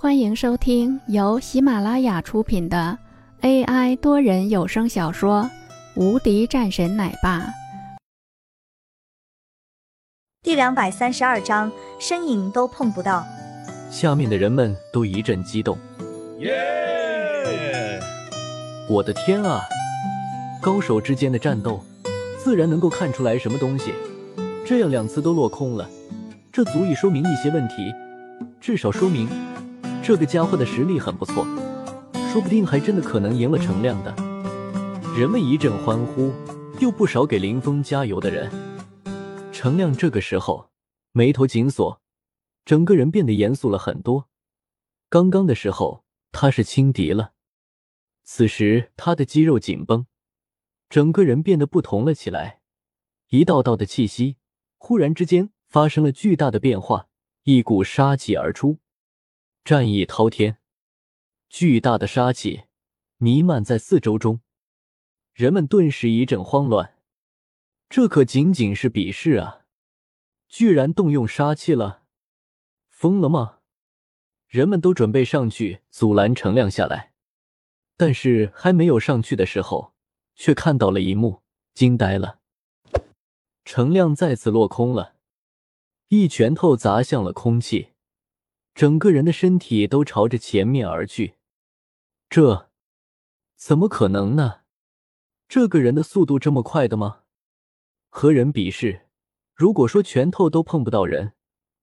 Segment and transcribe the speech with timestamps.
[0.00, 2.96] 欢迎收听由喜马拉雅出品的
[3.40, 5.42] AI 多人有声小说
[6.00, 7.40] 《无敌战神奶爸》
[10.40, 13.26] 第两百三十二章，身影都碰不到。
[13.90, 15.76] 下面的人们都一阵激动。
[16.38, 17.98] 耶！
[18.88, 19.62] 我的天啊！
[20.62, 21.82] 高手之间的战斗，
[22.38, 23.92] 自然能够看出来什么东西。
[24.64, 25.90] 这样两次都落空了，
[26.52, 27.92] 这足以说明一些问题，
[28.60, 29.28] 至少说明。
[30.02, 31.44] 这个家伙的实力很不错，
[32.32, 34.14] 说不定还真的可能赢了程亮的。
[35.16, 36.32] 人们一阵欢呼，
[36.80, 38.50] 又不少给林峰加油的人。
[39.52, 40.70] 程亮这个时候
[41.12, 42.00] 眉头紧锁，
[42.64, 44.28] 整个人变得严肃了很多。
[45.10, 47.32] 刚刚的时候他是轻敌了，
[48.24, 50.06] 此时他的肌肉紧绷，
[50.88, 52.60] 整个人变得不同了起来。
[53.28, 54.36] 一道道的气息
[54.78, 57.08] 忽然之间发生了巨大的变化，
[57.42, 58.78] 一股杀气而出。
[59.68, 60.56] 战意滔天，
[61.50, 62.62] 巨大的杀气
[63.18, 64.40] 弥漫在四周中，
[65.34, 66.94] 人们顿时一阵慌乱。
[67.90, 69.66] 这可仅仅是比试啊，
[70.48, 72.04] 居然动用杀气了，
[72.88, 73.58] 疯了吗？
[74.46, 77.12] 人们都准备上去阻拦程亮下来，
[77.98, 79.92] 但是还没有上去的时候，
[80.34, 81.42] 却看到了一幕，
[81.74, 82.40] 惊呆了。
[83.66, 85.16] 程亮再次落空了，
[86.08, 87.90] 一拳头砸向了空气。
[88.78, 91.34] 整个人的身体都朝着前面而去，
[92.30, 92.70] 这
[93.56, 94.60] 怎么可能呢？
[95.48, 97.22] 这个人的速度这么快的吗？
[98.08, 99.08] 和人比试，
[99.52, 101.32] 如果说拳头都碰不到人，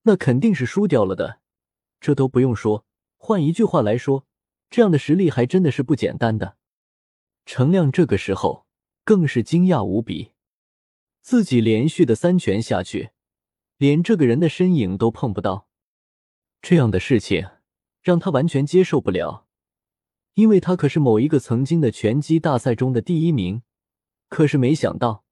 [0.03, 1.41] 那肯定是输掉了的。
[1.99, 2.85] 这都不用说，
[3.17, 4.25] 换一句话来说，
[4.69, 6.55] 这样的实力还真的是不简单的。
[7.45, 8.65] 程亮这个时候
[9.03, 10.31] 更是惊讶无比，
[11.19, 13.09] 自己连续的三拳下去，
[13.75, 15.67] 连这个人的身影都碰不到。
[16.67, 17.47] 这样的事情
[18.01, 19.45] 让他完全接受不了，
[20.33, 23.61] 因为他可是某一个曾经的拳击大赛中的第一名。
[24.29, 25.25] 可是没想到，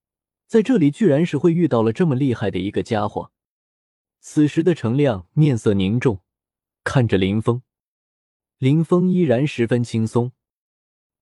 [0.45, 3.31] 在这里居然是会遇到了这么厉害的一个家伙。
[4.19, 6.21] 此时的程亮面色凝重，
[6.83, 7.63] 看着林峰，
[8.59, 10.33] 林峰依然十分轻松。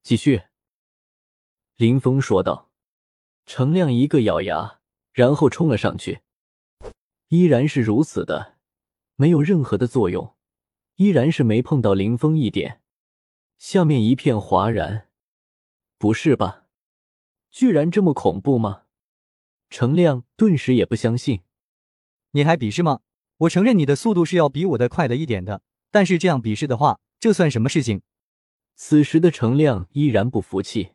[0.04, 0.42] 继续，
[1.78, 2.70] 林峰说道。
[3.46, 4.82] 程亮一个咬牙，
[5.14, 6.20] 然后冲了上去，
[7.30, 8.58] 依然是如此的。
[9.16, 10.36] 没有任何的作用，
[10.96, 12.82] 依然是没碰到林峰一点。
[13.58, 15.10] 下面一片哗然，
[15.98, 16.66] 不是吧？
[17.52, 18.84] 居然这么恐怖吗？
[19.70, 21.42] 程亮顿时也不相信。
[22.32, 23.02] 你还比试吗？
[23.38, 28.02] 我承认你的速度是要比我的快的一点的，但是这样比试的话，这算什么事情？
[28.76, 30.94] 此时的程亮依然不服气。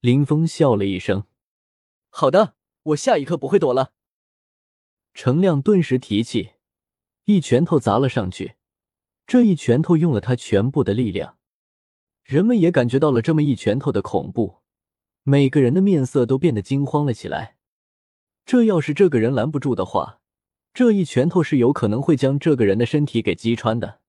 [0.00, 1.24] 林峰笑了一声
[2.10, 3.92] ：“好的，我下一刻不会躲了。”
[5.14, 6.52] 程亮顿时提气。
[7.28, 8.54] 一拳头砸了上去，
[9.26, 11.36] 这一拳头用了他全部的力量，
[12.24, 14.60] 人们也感觉到了这么一拳头的恐怖，
[15.24, 17.58] 每个人的面色都变得惊慌了起来。
[18.46, 20.20] 这要是这个人拦不住的话，
[20.72, 24.00] 这一拳头是有可能会将这个人的身体给击穿的。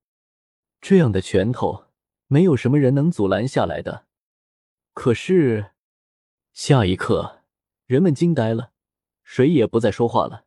[0.79, 1.87] 这样的拳头，
[2.27, 4.05] 没有什么人能阻拦下来的。
[4.93, 5.71] 可是，
[6.53, 7.41] 下一刻，
[7.85, 8.71] 人们惊呆了，
[9.23, 10.45] 谁也不再说话了。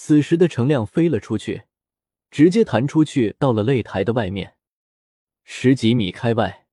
[0.00, 1.64] 此时的程亮飞了出去，
[2.30, 4.54] 直接弹出去到了擂台的外面，
[5.42, 6.68] 十几米开外。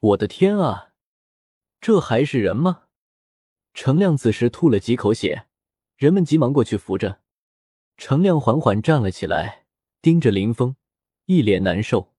[0.00, 0.88] 我的天啊，
[1.80, 2.86] 这还是人吗？
[3.72, 5.46] 程亮此时吐了几口血，
[5.96, 7.20] 人们急忙过去扶着。
[7.96, 9.66] 程亮缓缓站了起来，
[10.02, 10.74] 盯着林峰，
[11.26, 12.12] 一脸难受。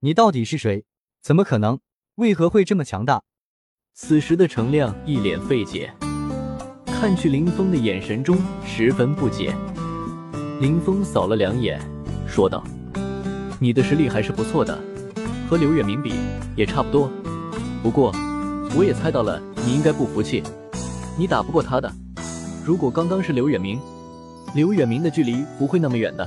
[0.00, 0.86] 你到底是谁？
[1.20, 1.78] 怎么可能？
[2.14, 3.22] 为何会这么强大？
[3.92, 5.94] 此时的程亮一脸费解。
[6.94, 9.54] 看去林峰的眼神中十分不解。
[10.60, 11.78] 林峰扫了两眼，
[12.26, 12.64] 说道
[13.60, 14.78] ：“你的实力还是不错的，
[15.50, 16.14] 和刘远明比
[16.56, 17.10] 也差不多。
[17.82, 18.10] 不过，
[18.74, 20.42] 我也猜到了你应该不服气，
[21.18, 21.92] 你打不过他的。
[22.64, 23.78] 如果刚刚是刘远明，
[24.54, 26.26] 刘远明的距离不会那么远的。”